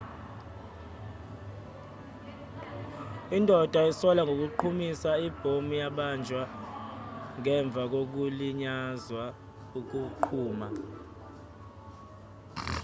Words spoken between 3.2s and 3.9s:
indoda